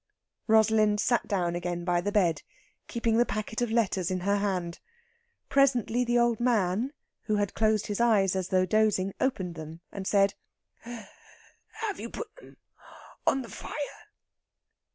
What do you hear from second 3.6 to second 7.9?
of letters in her hand. Presently the old man, who had closed